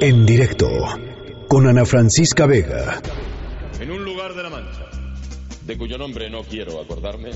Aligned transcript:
En 0.00 0.24
directo 0.24 0.68
con 1.48 1.66
Ana 1.66 1.84
Francisca 1.84 2.46
Vega. 2.46 3.02
En 3.80 3.90
un 3.90 4.04
lugar 4.04 4.32
de 4.34 4.44
la 4.44 4.50
Mancha, 4.50 4.86
de 5.66 5.76
cuyo 5.76 5.98
nombre 5.98 6.30
no 6.30 6.44
quiero 6.44 6.80
acordarme, 6.80 7.30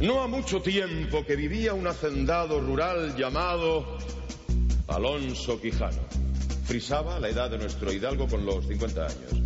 no 0.00 0.22
ha 0.22 0.28
mucho 0.28 0.60
tiempo 0.60 1.26
que 1.26 1.34
vivía 1.34 1.74
un 1.74 1.88
hacendado 1.88 2.60
rural 2.60 3.16
llamado 3.16 3.98
Alonso 4.86 5.60
Quijano. 5.60 6.02
Frisaba 6.64 7.18
la 7.18 7.28
edad 7.28 7.50
de 7.50 7.58
nuestro 7.58 7.92
hidalgo 7.92 8.28
con 8.28 8.46
los 8.46 8.68
50 8.68 9.02
años. 9.02 9.42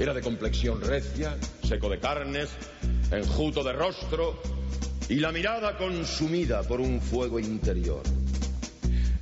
Era 0.00 0.12
de 0.12 0.22
complexión 0.22 0.80
recia, 0.80 1.38
seco 1.62 1.88
de 1.88 2.00
carnes, 2.00 2.48
enjuto 3.12 3.62
de 3.62 3.72
rostro 3.74 4.40
y 5.08 5.16
la 5.20 5.30
mirada 5.30 5.78
consumida 5.78 6.64
por 6.64 6.80
un 6.80 7.00
fuego 7.00 7.38
interior. 7.38 8.02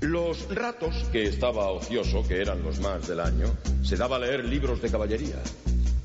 Los 0.02 0.52
ratos 0.52 0.96
que 1.12 1.26
estaba 1.26 1.68
ocioso, 1.68 2.26
que 2.26 2.40
eran 2.40 2.60
los 2.64 2.80
más 2.80 3.06
del 3.06 3.20
año, 3.20 3.56
se 3.84 3.96
daba 3.96 4.16
a 4.16 4.18
leer 4.18 4.44
libros 4.44 4.82
de 4.82 4.90
caballería. 4.90 5.40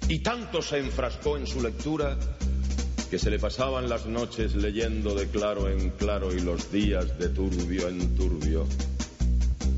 Y 0.08 0.20
tanto 0.20 0.62
se 0.62 0.78
enfrascó 0.78 1.36
en 1.36 1.48
su 1.48 1.64
lectura 1.64 2.16
que 3.10 3.18
se 3.18 3.32
le 3.32 3.40
pasaban 3.40 3.90
las 3.90 4.06
noches 4.06 4.54
leyendo 4.54 5.16
de 5.16 5.28
claro 5.30 5.68
en 5.68 5.90
claro 5.90 6.32
y 6.32 6.42
los 6.42 6.72
días 6.72 7.18
de 7.18 7.30
turbio 7.30 7.88
en 7.88 8.16
turbio. 8.16 8.68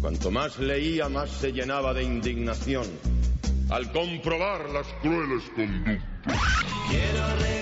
Cuanto 0.02 0.32
más 0.32 0.60
leía, 0.60 1.08
más 1.08 1.30
se 1.30 1.54
llenaba 1.54 1.94
de 1.94 2.04
indignación 2.04 2.88
al 3.70 3.90
comprobar 3.94 4.70
las 4.70 4.88
crueles 5.02 5.44
conductas. 5.56 6.04
Quiero 6.90 7.59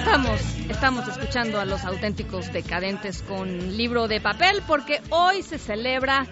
Estamos, 0.00 0.40
estamos 0.70 1.08
escuchando 1.08 1.60
a 1.60 1.66
los 1.66 1.84
auténticos 1.84 2.50
decadentes 2.50 3.22
con 3.22 3.76
libro 3.76 4.08
de 4.08 4.18
papel 4.18 4.62
porque 4.66 5.02
hoy 5.10 5.42
se 5.42 5.58
celebra 5.58 6.26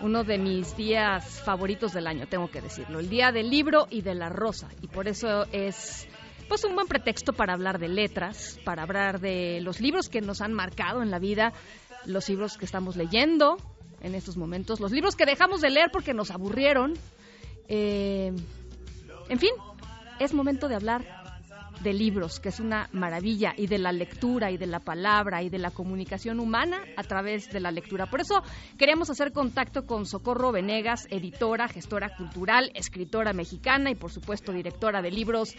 uno 0.00 0.22
de 0.22 0.38
mis 0.38 0.76
días 0.76 1.42
favoritos 1.42 1.92
del 1.92 2.06
año, 2.06 2.28
tengo 2.28 2.48
que 2.48 2.60
decirlo, 2.60 3.00
el 3.00 3.10
día 3.10 3.32
del 3.32 3.50
libro 3.50 3.88
y 3.90 4.02
de 4.02 4.14
la 4.14 4.28
rosa. 4.28 4.68
Y 4.82 4.86
por 4.86 5.08
eso 5.08 5.46
es 5.50 6.06
pues 6.48 6.62
un 6.62 6.76
buen 6.76 6.86
pretexto 6.86 7.32
para 7.32 7.54
hablar 7.54 7.80
de 7.80 7.88
letras, 7.88 8.60
para 8.64 8.84
hablar 8.84 9.18
de 9.18 9.60
los 9.62 9.80
libros 9.80 10.08
que 10.08 10.20
nos 10.20 10.40
han 10.40 10.52
marcado 10.52 11.02
en 11.02 11.10
la 11.10 11.18
vida, 11.18 11.52
los 12.06 12.28
libros 12.28 12.56
que 12.56 12.66
estamos 12.66 12.94
leyendo 12.94 13.56
en 14.00 14.14
estos 14.14 14.36
momentos, 14.36 14.78
los 14.78 14.92
libros 14.92 15.16
que 15.16 15.26
dejamos 15.26 15.60
de 15.60 15.70
leer 15.70 15.90
porque 15.92 16.14
nos 16.14 16.30
aburrieron. 16.30 16.94
Eh, 17.66 18.32
en 19.28 19.38
fin, 19.40 19.50
es 20.20 20.32
momento 20.32 20.68
de 20.68 20.76
hablar 20.76 21.17
de 21.82 21.92
libros, 21.92 22.40
que 22.40 22.48
es 22.48 22.60
una 22.60 22.88
maravilla, 22.92 23.52
y 23.56 23.66
de 23.66 23.78
la 23.78 23.92
lectura, 23.92 24.50
y 24.50 24.56
de 24.56 24.66
la 24.66 24.80
palabra, 24.80 25.42
y 25.42 25.48
de 25.48 25.58
la 25.58 25.70
comunicación 25.70 26.40
humana 26.40 26.78
a 26.96 27.02
través 27.02 27.50
de 27.50 27.60
la 27.60 27.70
lectura. 27.70 28.06
Por 28.06 28.20
eso 28.20 28.42
queremos 28.78 29.10
hacer 29.10 29.32
contacto 29.32 29.86
con 29.86 30.06
Socorro 30.06 30.52
Venegas, 30.52 31.06
editora, 31.10 31.68
gestora 31.68 32.10
cultural, 32.16 32.70
escritora 32.74 33.32
mexicana 33.32 33.90
y 33.90 33.94
por 33.94 34.10
supuesto 34.10 34.52
directora 34.52 35.02
de 35.02 35.10
libros 35.10 35.54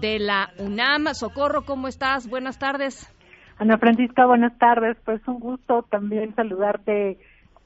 de 0.00 0.18
la 0.18 0.50
UNAM. 0.58 1.14
Socorro, 1.14 1.64
¿cómo 1.64 1.88
estás? 1.88 2.28
Buenas 2.28 2.58
tardes. 2.58 3.10
Ana 3.58 3.78
Francisca, 3.78 4.26
buenas 4.26 4.56
tardes. 4.58 4.96
Pues 5.04 5.20
un 5.28 5.38
gusto 5.38 5.84
también 5.90 6.34
saludarte 6.34 7.18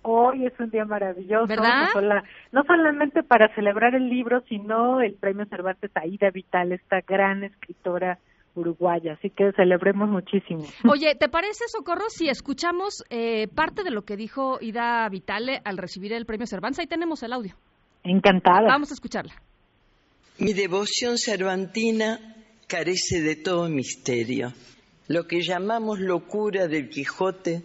hoy 0.09 0.47
es 0.47 0.59
un 0.59 0.71
día 0.71 0.85
maravilloso, 0.85 1.47
¿verdad? 1.47 1.87
No, 1.87 1.93
sola, 1.93 2.25
no, 2.53 2.65
solamente 2.65 3.23
para 3.23 3.55
celebrar 3.55 3.95
el 3.95 4.09
libro, 4.09 4.43
sino 4.49 5.01
el 5.01 5.15
premio 5.15 5.47
Cervantes 5.47 5.91
a 5.95 6.07
Ida 6.07 6.31
Vital, 6.31 6.73
esta 6.73 7.01
gran 7.01 7.45
escritora 7.45 8.19
uruguaya, 8.55 9.13
así 9.13 9.31
que 9.31 9.53
celebremos 9.53 10.09
muchísimo. 10.09 10.65
Oye, 10.91 11.15
¿te 11.15 11.29
parece, 11.29 11.65
Socorro, 11.69 12.09
si 12.09 12.29
escuchamos 12.29 13.05
eh, 13.11 13.49
parte 13.49 13.85
de 13.85 13.91
lo 13.91 14.03
que 14.03 14.17
dijo 14.17 14.59
Ida 14.61 15.09
Vitale 15.09 15.61
al 15.65 15.79
recibir 15.79 16.13
el 16.13 16.27
premio 16.27 16.47
Cervantes? 16.47 16.81
Ahí 16.81 16.87
tenemos 16.87 17.23
el 17.23 17.33
audio. 17.33 17.55
Encantada. 18.03 18.67
Vamos 18.69 18.91
a 18.91 18.95
escucharla. 18.95 19.35
Mi 20.39 20.53
devoción 20.53 21.19
cervantina 21.19 22.37
carece 22.69 23.21
de 23.21 23.37
todo 23.37 23.69
misterio. 23.69 24.53
Lo 25.09 25.27
que 25.27 25.41
llamamos 25.43 25.99
locura 25.99 26.69
del 26.69 26.91
Quijote 26.91 27.65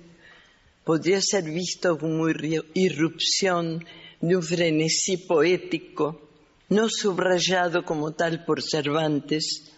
podría 0.84 1.22
ser 1.22 1.44
visto 1.44 1.98
como 1.98 2.28
irrupción 2.30 3.86
de 4.22 4.36
un 4.36 4.44
frenesí 4.44 5.18
poético, 5.18 6.22
no 6.70 6.90
subrayado 6.90 7.84
como 7.84 8.14
tal 8.14 8.46
por 8.46 8.62
Cervantes, 8.62 9.72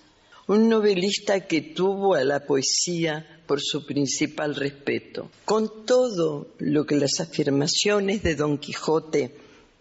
un 0.48 0.70
novelista 0.70 1.48
que 1.48 1.62
tuvo 1.62 2.14
a 2.14 2.24
la 2.24 2.46
poesía 2.46 3.42
por 3.48 3.60
su 3.62 3.86
principal 3.86 4.56
respeto. 4.56 5.30
Con 5.44 5.86
todo 5.86 6.48
lo 6.60 6.86
que 6.86 6.96
las 6.96 7.20
afirmaciones 7.20 8.22
de 8.22 8.36
Don 8.36 8.58
Quijote, 8.58 9.36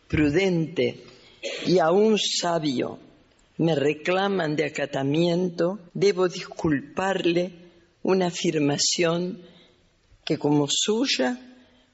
prudente 0.08 1.02
y 1.66 1.78
aún 1.78 2.18
sabio, 2.18 2.98
me 3.58 3.74
reclaman 3.74 4.56
de 4.56 4.64
acatamiento, 4.64 5.78
debo 5.92 6.28
disculparle 6.28 7.52
una 8.02 8.26
afirmación 8.26 9.40
que 10.24 10.38
como 10.38 10.66
suya 10.68 11.38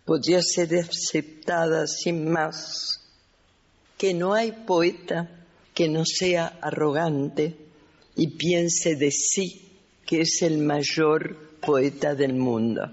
podría 0.05 0.41
ser 0.43 0.75
aceptada 0.75 1.87
sin 1.87 2.31
más, 2.31 3.01
que 3.99 4.15
no 4.15 4.35
hay 4.35 4.53
poeta 4.53 5.29
que 5.75 5.89
no 5.89 6.05
sea 6.05 6.59
arrogante 6.61 7.57
y 8.17 8.29
piense 8.37 8.97
de 8.97 9.11
sí 9.11 9.71
que 10.07 10.23
es 10.23 10.43
el 10.43 10.59
mayor 10.59 11.37
poeta 11.61 12.15
del 12.15 12.35
mundo. 12.35 12.91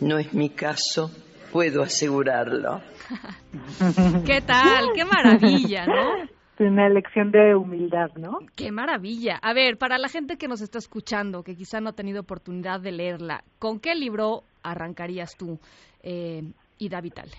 No 0.00 0.18
es 0.18 0.32
mi 0.32 0.50
caso, 0.50 1.10
puedo 1.52 1.82
asegurarlo. 1.82 2.80
¿Qué 4.24 4.40
tal? 4.40 4.90
¡Qué 4.94 5.04
maravilla, 5.04 5.86
¿no? 5.86 6.30
Una 6.60 6.88
lección 6.88 7.32
de 7.32 7.56
humildad, 7.56 8.10
¿no? 8.16 8.38
¡Qué 8.54 8.70
maravilla! 8.70 9.38
A 9.42 9.54
ver, 9.54 9.78
para 9.78 9.98
la 9.98 10.08
gente 10.08 10.36
que 10.36 10.46
nos 10.46 10.60
está 10.60 10.78
escuchando, 10.78 11.42
que 11.42 11.56
quizá 11.56 11.80
no 11.80 11.88
ha 11.88 11.94
tenido 11.94 12.20
oportunidad 12.20 12.80
de 12.80 12.92
leerla, 12.92 13.42
¿con 13.58 13.80
qué 13.80 13.94
libro 13.94 14.44
arrancarías 14.62 15.36
tú, 15.36 15.58
eh, 16.02 16.42
Ida 16.78 17.00
Vitale? 17.00 17.32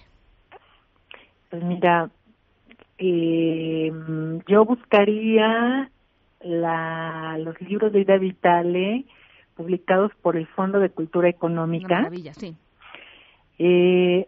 Pues 1.50 1.64
mira, 1.64 2.10
eh, 2.98 3.92
yo 4.48 4.66
buscaría 4.66 5.90
la, 6.42 7.38
los 7.40 7.60
libros 7.62 7.92
de 7.92 8.02
Ida 8.02 8.18
Vitale 8.18 9.06
publicados 9.56 10.12
por 10.22 10.38
el 10.38 10.48
Fondo 10.48 10.80
de 10.80 10.90
Cultura 10.90 11.30
Económica. 11.30 11.88
Una 11.88 11.98
maravilla, 11.98 12.34
sí. 12.34 12.56
Eh, 13.60 14.28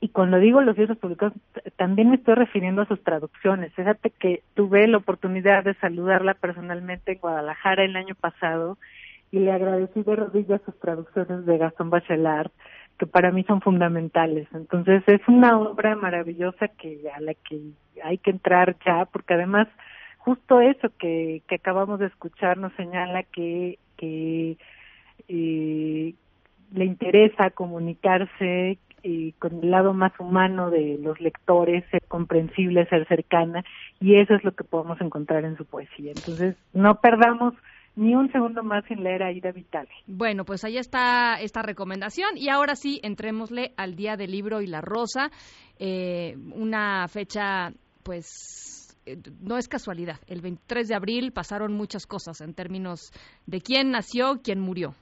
y 0.00 0.08
cuando 0.08 0.38
digo 0.38 0.60
los 0.60 0.76
libros 0.76 0.98
publicados, 0.98 1.34
también 1.76 2.10
me 2.10 2.16
estoy 2.16 2.34
refiriendo 2.34 2.82
a 2.82 2.86
sus 2.86 3.02
traducciones. 3.02 3.72
Fíjate 3.74 4.10
que 4.10 4.42
tuve 4.54 4.86
la 4.88 4.98
oportunidad 4.98 5.64
de 5.64 5.74
saludarla 5.74 6.34
personalmente 6.34 7.12
en 7.12 7.18
Guadalajara 7.18 7.84
el 7.84 7.96
año 7.96 8.14
pasado 8.16 8.78
y 9.32 9.40
le 9.40 9.50
agradecí 9.50 10.02
de 10.02 10.14
rodillas 10.14 10.60
sus 10.64 10.78
traducciones 10.78 11.46
de 11.46 11.58
Gastón 11.58 11.88
Bachelard, 11.90 12.52
que 12.98 13.06
para 13.06 13.32
mí 13.32 13.42
son 13.44 13.62
fundamentales. 13.62 14.46
Entonces 14.52 15.02
es 15.06 15.26
una 15.26 15.58
obra 15.58 15.96
maravillosa 15.96 16.68
que 16.68 17.00
a 17.12 17.20
la 17.20 17.34
que 17.34 17.72
hay 18.04 18.18
que 18.18 18.30
entrar 18.30 18.76
ya, 18.84 19.06
porque 19.06 19.34
además 19.34 19.68
justo 20.18 20.60
eso 20.60 20.90
que, 20.98 21.42
que 21.48 21.54
acabamos 21.56 21.98
de 21.98 22.06
escuchar 22.06 22.58
nos 22.58 22.74
señala 22.74 23.22
que, 23.22 23.78
que 23.96 24.58
eh, 25.28 26.14
le 26.74 26.84
interesa 26.84 27.50
comunicarse 27.50 28.78
eh, 29.02 29.32
con 29.38 29.64
el 29.64 29.70
lado 29.70 29.94
más 29.94 30.12
humano 30.20 30.70
de 30.70 30.98
los 31.02 31.20
lectores, 31.20 31.84
ser 31.90 32.02
comprensible, 32.06 32.86
ser 32.86 33.08
cercana, 33.08 33.64
y 33.98 34.16
eso 34.16 34.34
es 34.34 34.44
lo 34.44 34.52
que 34.52 34.62
podemos 34.62 35.00
encontrar 35.00 35.44
en 35.44 35.56
su 35.56 35.64
poesía. 35.64 36.12
Entonces, 36.12 36.54
no 36.72 37.00
perdamos 37.00 37.54
ni 37.94 38.14
un 38.14 38.30
segundo 38.32 38.62
más 38.62 38.84
sin 38.86 39.02
leer 39.02 39.22
a 39.22 39.32
Ida 39.32 39.52
Vitale. 39.52 39.90
Bueno, 40.06 40.44
pues 40.44 40.64
ahí 40.64 40.78
está 40.78 41.34
esta 41.40 41.62
recomendación 41.62 42.36
y 42.36 42.48
ahora 42.48 42.74
sí, 42.74 43.00
entrémosle 43.02 43.72
al 43.76 43.96
Día 43.96 44.16
del 44.16 44.30
Libro 44.30 44.60
y 44.62 44.66
la 44.66 44.80
Rosa, 44.80 45.30
eh, 45.78 46.36
una 46.54 47.06
fecha 47.08 47.72
pues 48.02 48.96
eh, 49.04 49.18
no 49.40 49.58
es 49.58 49.68
casualidad. 49.68 50.16
El 50.26 50.40
23 50.40 50.88
de 50.88 50.94
abril 50.94 51.32
pasaron 51.32 51.74
muchas 51.74 52.06
cosas 52.06 52.40
en 52.40 52.54
términos 52.54 53.12
de 53.46 53.60
quién 53.60 53.90
nació, 53.90 54.40
quién 54.42 54.60
murió. 54.60 54.94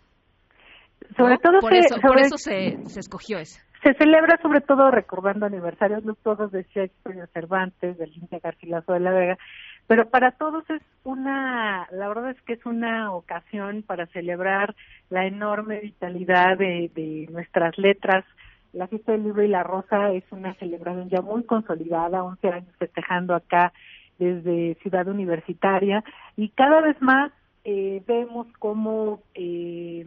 Sobre 1.16 1.34
¿No? 1.34 1.38
todo 1.38 1.60
por 1.60 1.72
se, 1.72 1.78
eso, 1.78 1.96
por 2.00 2.18
eso 2.18 2.36
se, 2.36 2.78
se 2.86 3.00
escogió 3.00 3.38
ese. 3.38 3.60
Se 3.82 3.94
celebra 3.94 4.38
sobre 4.42 4.60
todo 4.60 4.90
recordando 4.90 5.46
aniversarios 5.46 6.02
todos 6.22 6.52
de 6.52 6.64
Shakespeare, 6.74 7.20
de 7.20 7.26
Cervantes, 7.28 7.98
de 7.98 8.06
Lidia 8.06 8.40
Garcilaso 8.42 8.92
de 8.92 9.00
la 9.00 9.10
Vega, 9.10 9.38
pero 9.86 10.08
para 10.08 10.32
todos 10.32 10.68
es 10.70 10.82
una, 11.04 11.88
la 11.90 12.08
verdad 12.08 12.30
es 12.30 12.40
que 12.42 12.52
es 12.54 12.66
una 12.66 13.12
ocasión 13.12 13.82
para 13.82 14.06
celebrar 14.08 14.74
la 15.08 15.26
enorme 15.26 15.80
vitalidad 15.80 16.58
de, 16.58 16.90
de 16.94 17.28
nuestras 17.30 17.76
letras. 17.78 18.24
La 18.72 18.86
fiesta 18.86 19.12
del 19.12 19.24
libro 19.24 19.42
y 19.42 19.48
la 19.48 19.64
rosa 19.64 20.12
es 20.12 20.24
una 20.30 20.54
celebración 20.54 21.08
ya 21.08 21.22
muy 21.22 21.42
consolidada, 21.44 22.22
11 22.22 22.48
años 22.48 22.76
festejando 22.78 23.34
acá 23.34 23.72
desde 24.18 24.76
Ciudad 24.82 25.08
Universitaria 25.08 26.04
y 26.36 26.50
cada 26.50 26.80
vez 26.82 27.00
más 27.00 27.32
eh, 27.64 28.02
vemos 28.06 28.46
cómo 28.58 29.22
eh, 29.34 30.06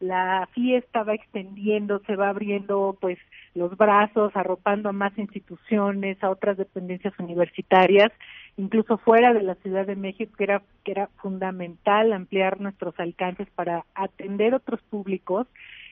la 0.00 0.48
fiesta 0.52 1.02
va 1.04 1.14
extendiendo, 1.14 2.00
se 2.06 2.16
va 2.16 2.28
abriendo 2.28 2.96
pues 3.00 3.18
los 3.54 3.76
brazos, 3.76 4.32
arropando 4.34 4.88
a 4.88 4.92
más 4.92 5.16
instituciones, 5.18 6.22
a 6.22 6.30
otras 6.30 6.56
dependencias 6.56 7.14
universitarias, 7.18 8.12
incluso 8.56 8.98
fuera 8.98 9.32
de 9.32 9.42
la 9.42 9.54
Ciudad 9.56 9.86
de 9.86 9.96
México, 9.96 10.34
que 10.36 10.44
era, 10.44 10.62
que 10.84 10.92
era 10.92 11.08
fundamental 11.16 12.12
ampliar 12.12 12.60
nuestros 12.60 12.98
alcances 13.00 13.48
para 13.54 13.86
atender 13.94 14.54
otros 14.54 14.80
públicos 14.82 15.46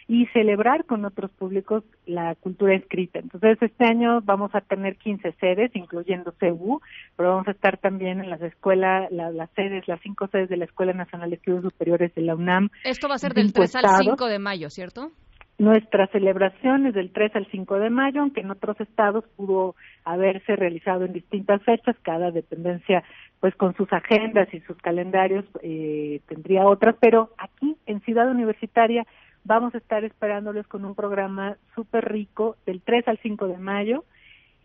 y 0.06 0.26
celebrar 0.26 0.84
con 0.84 1.04
otros 1.04 1.30
públicos 1.32 1.82
la 2.06 2.34
cultura 2.34 2.74
escrita. 2.74 3.18
Entonces, 3.18 3.56
este 3.60 3.84
año 3.84 4.20
vamos 4.22 4.54
a 4.54 4.60
tener 4.60 4.96
15 4.96 5.32
sedes, 5.40 5.70
incluyendo 5.74 6.34
CEU, 6.38 6.80
pero 7.16 7.30
vamos 7.30 7.48
a 7.48 7.52
estar 7.52 7.78
también 7.78 8.20
en 8.20 8.28
las 8.28 8.42
escuelas, 8.42 9.10
las 9.10 9.50
sedes, 9.56 9.88
las 9.88 10.00
cinco 10.02 10.28
sedes 10.28 10.48
de 10.48 10.56
la 10.56 10.66
Escuela 10.66 10.92
Nacional 10.92 11.30
de 11.30 11.36
Estudios 11.36 11.62
Superiores 11.62 12.14
de 12.14 12.22
la 12.22 12.34
UNAM. 12.34 12.70
Esto 12.84 13.08
va 13.08 13.14
a 13.14 13.18
ser 13.18 13.32
del 13.34 13.52
3 13.52 13.76
al 13.76 14.02
5 14.02 14.26
de 14.26 14.38
mayo, 14.38 14.70
¿cierto? 14.70 15.10
Nuestra 15.56 16.08
celebración 16.08 16.86
es 16.86 16.94
del 16.94 17.12
3 17.12 17.36
al 17.36 17.46
5 17.46 17.78
de 17.78 17.88
mayo, 17.88 18.22
aunque 18.22 18.40
en 18.40 18.50
otros 18.50 18.80
estados 18.80 19.24
pudo 19.36 19.76
haberse 20.04 20.56
realizado 20.56 21.04
en 21.04 21.12
distintas 21.12 21.62
fechas, 21.62 21.96
cada 22.02 22.32
dependencia 22.32 23.04
pues 23.38 23.54
con 23.56 23.74
sus 23.76 23.92
agendas 23.92 24.48
y 24.52 24.60
sus 24.60 24.76
calendarios 24.78 25.44
eh, 25.62 26.20
tendría 26.26 26.66
otras, 26.66 26.96
pero 26.98 27.30
aquí 27.38 27.76
en 27.86 28.00
Ciudad 28.00 28.30
Universitaria 28.30 29.06
vamos 29.44 29.74
a 29.74 29.78
estar 29.78 30.04
esperándoles 30.04 30.66
con 30.66 30.84
un 30.84 30.94
programa 30.94 31.56
súper 31.74 32.10
rico 32.10 32.56
del 32.66 32.80
3 32.80 33.08
al 33.08 33.18
5 33.18 33.46
de 33.48 33.58
mayo. 33.58 34.04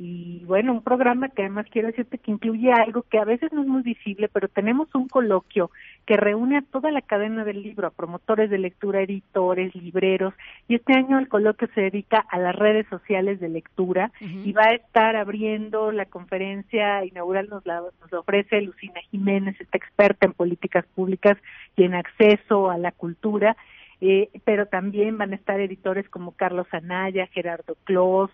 Y 0.01 0.45
bueno, 0.45 0.71
un 0.71 0.81
programa 0.81 1.27
que 1.27 1.41
además 1.41 1.65
quiero 1.69 1.89
decirte 1.89 2.19
que 2.19 2.31
incluye 2.31 2.71
algo 2.71 3.01
que 3.01 3.19
a 3.19 3.25
veces 3.25 3.51
no 3.51 3.63
es 3.63 3.67
muy 3.67 3.81
visible, 3.81 4.29
pero 4.29 4.47
tenemos 4.47 4.87
un 4.95 5.09
coloquio 5.09 5.71
que 6.05 6.15
reúne 6.15 6.57
a 6.57 6.61
toda 6.61 6.89
la 6.89 7.01
cadena 7.01 7.43
del 7.43 7.61
libro, 7.61 7.85
a 7.85 7.91
promotores 7.91 8.49
de 8.49 8.59
lectura, 8.59 9.01
editores, 9.01 9.75
libreros, 9.75 10.33
y 10.69 10.75
este 10.75 10.93
año 10.93 11.19
el 11.19 11.27
coloquio 11.27 11.67
se 11.75 11.81
dedica 11.81 12.25
a 12.29 12.39
las 12.39 12.55
redes 12.55 12.87
sociales 12.87 13.41
de 13.41 13.49
lectura 13.49 14.13
y 14.21 14.53
va 14.53 14.67
a 14.67 14.75
estar 14.75 15.17
abriendo 15.17 15.91
la 15.91 16.05
conferencia 16.05 17.03
inaugural, 17.03 17.49
nos 17.49 17.65
la, 17.65 17.81
nos 17.81 18.09
la 18.09 18.19
ofrece 18.19 18.61
Lucina 18.61 19.01
Jiménez, 19.11 19.59
esta 19.59 19.77
experta 19.77 20.25
en 20.25 20.31
políticas 20.31 20.85
públicas 20.95 21.37
y 21.75 21.83
en 21.83 21.93
acceso 21.93 22.69
a 22.69 22.77
la 22.77 22.93
cultura, 22.93 23.57
eh, 24.01 24.29
pero 24.45 24.67
también 24.67 25.17
van 25.17 25.33
a 25.33 25.35
estar 25.35 25.59
editores 25.59 26.07
como 26.09 26.31
Carlos 26.31 26.67
Anaya, 26.71 27.27
Gerardo 27.27 27.75
Clos, 27.83 28.31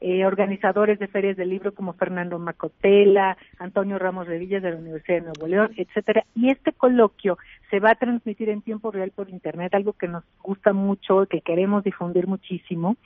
eh, 0.00 0.24
organizadores 0.24 1.00
de 1.00 1.08
ferias 1.08 1.36
del 1.36 1.50
libro 1.50 1.74
como 1.74 1.92
Fernando 1.92 2.38
Macotela, 2.38 3.36
Antonio 3.58 3.98
Ramos 3.98 4.28
Revillas 4.28 4.62
de 4.62 4.70
la 4.70 4.76
Universidad 4.76 5.18
de 5.18 5.24
Nuevo 5.24 5.46
León, 5.48 5.72
etcétera. 5.76 6.24
Y 6.36 6.50
este 6.50 6.72
coloquio 6.72 7.36
se 7.68 7.80
va 7.80 7.90
a 7.90 7.94
transmitir 7.96 8.48
en 8.48 8.62
tiempo 8.62 8.92
real 8.92 9.10
por 9.10 9.28
internet, 9.28 9.74
algo 9.74 9.94
que 9.94 10.06
nos 10.06 10.22
gusta 10.40 10.72
mucho, 10.72 11.26
que 11.26 11.40
queremos 11.40 11.82
difundir 11.82 12.28
muchísimo 12.28 12.96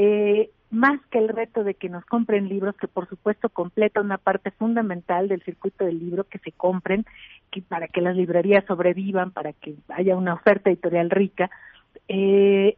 eh, 0.01 0.49
más 0.71 1.01
que 1.11 1.17
el 1.17 1.27
reto 1.27 1.65
de 1.65 1.73
que 1.73 1.89
nos 1.89 2.05
compren 2.05 2.47
libros, 2.47 2.73
que 2.77 2.87
por 2.87 3.09
supuesto 3.09 3.49
completa 3.49 3.99
una 3.99 4.17
parte 4.17 4.49
fundamental 4.51 5.27
del 5.27 5.43
circuito 5.43 5.83
del 5.83 5.99
libro, 5.99 6.23
que 6.23 6.39
se 6.39 6.53
compren, 6.53 7.05
que 7.51 7.61
para 7.61 7.89
que 7.89 7.99
las 7.99 8.15
librerías 8.15 8.63
sobrevivan, 8.65 9.31
para 9.31 9.51
que 9.51 9.75
haya 9.89 10.15
una 10.15 10.35
oferta 10.35 10.69
editorial 10.69 11.09
rica, 11.09 11.51
eh, 12.07 12.77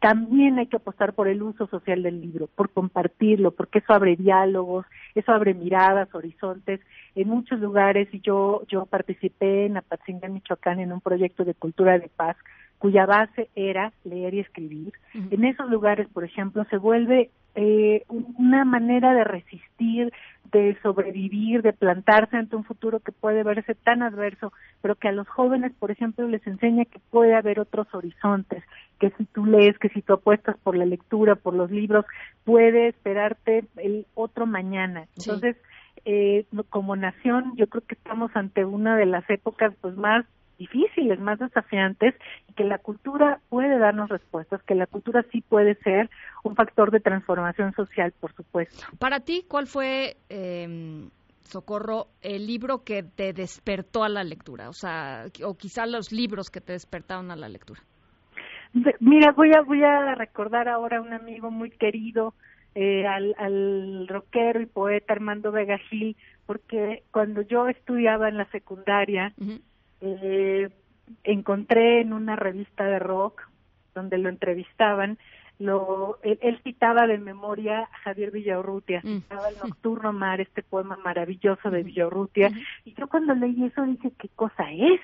también 0.00 0.58
hay 0.58 0.66
que 0.66 0.78
apostar 0.78 1.12
por 1.12 1.28
el 1.28 1.40
uso 1.42 1.68
social 1.68 2.02
del 2.02 2.20
libro, 2.20 2.48
por 2.48 2.70
compartirlo, 2.70 3.52
porque 3.52 3.78
eso 3.78 3.92
abre 3.92 4.16
diálogos, 4.16 4.84
eso 5.14 5.30
abre 5.30 5.54
miradas, 5.54 6.12
horizontes. 6.16 6.80
En 7.14 7.28
muchos 7.28 7.60
lugares, 7.60 8.08
yo, 8.24 8.64
yo 8.66 8.84
participé 8.86 9.66
en 9.66 9.76
Apatzinga, 9.76 10.28
Michoacán, 10.28 10.80
en 10.80 10.92
un 10.92 11.00
proyecto 11.00 11.44
de 11.44 11.54
cultura 11.54 12.00
de 12.00 12.08
paz 12.08 12.36
cuya 12.78 13.06
base 13.06 13.48
era 13.54 13.92
leer 14.04 14.34
y 14.34 14.40
escribir. 14.40 14.92
En 15.14 15.44
esos 15.44 15.68
lugares, 15.68 16.08
por 16.08 16.24
ejemplo, 16.24 16.64
se 16.70 16.76
vuelve 16.76 17.30
eh, 17.54 18.04
una 18.08 18.64
manera 18.64 19.14
de 19.14 19.24
resistir, 19.24 20.12
de 20.52 20.78
sobrevivir, 20.82 21.62
de 21.62 21.72
plantarse 21.72 22.36
ante 22.36 22.56
un 22.56 22.64
futuro 22.64 23.00
que 23.00 23.12
puede 23.12 23.42
verse 23.42 23.74
tan 23.74 24.02
adverso, 24.02 24.52
pero 24.80 24.94
que 24.94 25.08
a 25.08 25.12
los 25.12 25.28
jóvenes, 25.28 25.72
por 25.78 25.90
ejemplo, 25.90 26.26
les 26.28 26.46
enseña 26.46 26.84
que 26.84 27.00
puede 27.10 27.34
haber 27.34 27.60
otros 27.60 27.92
horizontes, 27.92 28.62
que 29.00 29.10
si 29.18 29.24
tú 29.24 29.44
lees, 29.44 29.78
que 29.78 29.88
si 29.88 30.02
tú 30.02 30.14
apuestas 30.14 30.56
por 30.58 30.76
la 30.76 30.86
lectura, 30.86 31.34
por 31.34 31.54
los 31.54 31.70
libros, 31.70 32.04
puede 32.44 32.88
esperarte 32.88 33.64
el 33.76 34.06
otro 34.14 34.46
mañana. 34.46 35.06
Entonces, 35.16 35.56
eh, 36.04 36.46
como 36.70 36.96
nación, 36.96 37.54
yo 37.56 37.66
creo 37.66 37.82
que 37.82 37.94
estamos 37.94 38.30
ante 38.34 38.64
una 38.64 38.96
de 38.96 39.06
las 39.06 39.28
épocas 39.28 39.74
pues 39.80 39.96
más 39.96 40.24
difíciles, 40.58 41.18
más 41.20 41.38
desafiantes, 41.38 42.14
y 42.48 42.52
que 42.52 42.64
la 42.64 42.78
cultura 42.78 43.40
puede 43.48 43.78
darnos 43.78 44.08
respuestas, 44.08 44.62
que 44.64 44.74
la 44.74 44.86
cultura 44.86 45.24
sí 45.32 45.40
puede 45.40 45.76
ser 45.76 46.10
un 46.42 46.54
factor 46.54 46.90
de 46.90 47.00
transformación 47.00 47.72
social, 47.74 48.12
por 48.20 48.34
supuesto. 48.34 48.84
Para 48.98 49.20
ti, 49.20 49.44
¿cuál 49.48 49.66
fue, 49.66 50.16
eh, 50.28 51.08
Socorro, 51.40 52.08
el 52.20 52.46
libro 52.46 52.84
que 52.84 53.02
te 53.02 53.32
despertó 53.32 54.04
a 54.04 54.08
la 54.08 54.24
lectura? 54.24 54.68
O 54.68 54.74
sea, 54.74 55.26
o 55.44 55.56
quizá 55.56 55.86
los 55.86 56.12
libros 56.12 56.50
que 56.50 56.60
te 56.60 56.72
despertaron 56.72 57.30
a 57.30 57.36
la 57.36 57.48
lectura. 57.48 57.80
Mira, 59.00 59.32
voy 59.32 59.52
a, 59.56 59.62
voy 59.62 59.82
a 59.82 60.14
recordar 60.14 60.68
ahora 60.68 60.98
a 60.98 61.00
un 61.00 61.12
amigo 61.12 61.50
muy 61.50 61.70
querido, 61.70 62.34
eh, 62.74 63.06
al, 63.06 63.34
al 63.38 64.06
rockero 64.08 64.60
y 64.60 64.66
poeta 64.66 65.14
Armando 65.14 65.50
Vega 65.50 65.78
Gil, 65.88 66.16
porque 66.46 67.02
cuando 67.10 67.42
yo 67.42 67.68
estudiaba 67.68 68.28
en 68.28 68.36
la 68.36 68.44
secundaria, 68.50 69.32
eh, 70.00 70.68
encontré 71.24 72.00
en 72.00 72.12
una 72.12 72.36
revista 72.36 72.84
de 72.84 72.98
rock 72.98 73.48
donde 73.94 74.18
lo 74.18 74.28
entrevistaban 74.28 75.18
lo 75.58 76.18
él, 76.22 76.38
él 76.40 76.60
citaba 76.62 77.06
de 77.06 77.18
memoria 77.18 77.80
a 77.80 77.98
Javier 78.04 78.30
Villaurrutia, 78.30 79.00
Mm. 79.02 79.22
citaba 79.22 79.48
el 79.48 79.56
Nocturno 79.58 80.12
Mar, 80.12 80.40
este 80.40 80.62
poema 80.62 80.96
maravilloso 81.04 81.70
de 81.70 81.82
Villaurrutia, 81.82 82.50
y 82.84 82.94
yo 82.94 83.08
cuando 83.08 83.34
leí 83.34 83.64
eso 83.64 83.82
dije, 83.82 84.12
¿qué 84.18 84.28
cosa 84.36 84.70
es? 84.70 85.00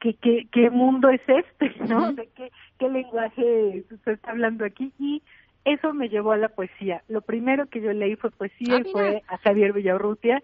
¿Qué, 0.00 0.14
qué, 0.14 0.48
qué 0.50 0.70
mundo 0.70 1.10
es 1.10 1.20
este? 1.26 1.74
¿no? 1.88 2.12
¿De 2.12 2.26
qué, 2.34 2.50
qué 2.78 2.88
lenguaje 2.88 3.84
se 4.04 4.12
está 4.12 4.30
hablando 4.30 4.64
aquí? 4.64 4.92
Y 4.98 5.22
eso 5.64 5.92
me 5.92 6.08
llevó 6.08 6.32
a 6.32 6.38
la 6.38 6.48
poesía. 6.48 7.02
Lo 7.08 7.20
primero 7.20 7.66
que 7.66 7.80
yo 7.82 7.92
leí 7.92 8.16
fue 8.16 8.30
poesía 8.30 8.76
Ah, 8.76 8.82
y 8.84 8.90
fue 8.90 9.22
a 9.28 9.36
Javier 9.38 9.72
Villaurrutia 9.74 10.42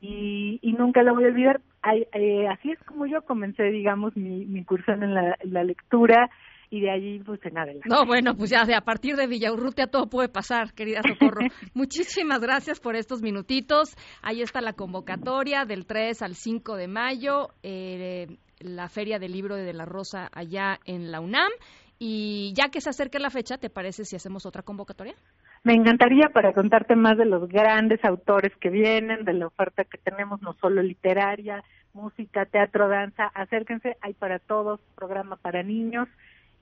y, 0.00 0.58
y 0.62 0.72
nunca 0.72 1.02
la 1.02 1.12
voy 1.12 1.24
a 1.24 1.28
olvidar. 1.28 1.60
Ay, 1.82 2.06
eh, 2.12 2.48
así 2.48 2.70
es 2.70 2.78
como 2.84 3.06
yo 3.06 3.22
comencé, 3.22 3.64
digamos, 3.64 4.16
mi, 4.16 4.46
mi 4.46 4.60
incursión 4.60 5.02
en 5.02 5.14
la, 5.14 5.36
en 5.40 5.52
la 5.52 5.64
lectura 5.64 6.30
y 6.70 6.80
de 6.80 6.90
allí 6.90 7.18
pues 7.20 7.40
en 7.44 7.58
adelante. 7.58 7.88
No, 7.88 8.04
bueno, 8.04 8.34
pues 8.36 8.50
ya 8.50 8.62
a 8.62 8.80
partir 8.82 9.16
de 9.16 9.26
Villaurrutia 9.26 9.86
todo 9.86 10.08
puede 10.08 10.28
pasar, 10.28 10.72
querida 10.74 11.00
Socorro. 11.02 11.40
Muchísimas 11.74 12.40
gracias 12.40 12.80
por 12.80 12.94
estos 12.96 13.22
minutitos. 13.22 13.94
Ahí 14.22 14.42
está 14.42 14.60
la 14.60 14.74
convocatoria 14.74 15.64
del 15.64 15.86
3 15.86 16.22
al 16.22 16.34
5 16.34 16.76
de 16.76 16.88
mayo, 16.88 17.48
eh, 17.62 18.38
la 18.60 18.88
Feria 18.88 19.18
del 19.18 19.32
Libro 19.32 19.56
de 19.56 19.72
la 19.72 19.84
Rosa 19.84 20.28
allá 20.32 20.78
en 20.84 21.10
la 21.10 21.20
UNAM. 21.20 21.50
Y 21.98 22.52
ya 22.54 22.68
que 22.68 22.80
se 22.80 22.90
acerca 22.90 23.18
la 23.18 23.30
fecha, 23.30 23.58
¿te 23.58 23.70
parece 23.70 24.04
si 24.04 24.14
hacemos 24.14 24.46
otra 24.46 24.62
convocatoria? 24.62 25.16
Me 25.64 25.74
encantaría 25.74 26.28
para 26.32 26.52
contarte 26.52 26.94
más 26.96 27.16
de 27.16 27.24
los 27.24 27.48
grandes 27.48 28.04
autores 28.04 28.52
que 28.60 28.70
vienen, 28.70 29.24
de 29.24 29.34
la 29.34 29.46
oferta 29.46 29.84
que 29.84 29.98
tenemos, 29.98 30.42
no 30.42 30.54
solo 30.60 30.82
literaria, 30.82 31.62
música, 31.92 32.44
teatro, 32.46 32.88
danza. 32.88 33.30
Acérquense, 33.34 33.96
hay 34.00 34.14
para 34.14 34.38
todos, 34.38 34.80
programa 34.94 35.36
para 35.36 35.62
niños. 35.62 36.08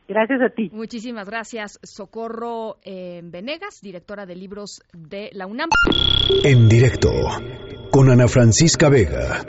Gracias 0.10 0.42
a 0.42 0.50
ti. 0.50 0.72
Muchísimas 0.74 1.30
gracias, 1.30 1.80
Socorro 1.84 2.78
eh, 2.84 3.22
Venegas, 3.24 3.80
directora 3.80 4.26
de 4.26 4.36
libros 4.36 4.82
de 4.92 5.30
la 5.34 5.46
UNAM. 5.46 5.70
En 6.44 6.68
directo 6.68 7.12
con 7.92 8.10
Ana 8.10 8.28
Francisca 8.28 8.90
Vega. 8.90 9.46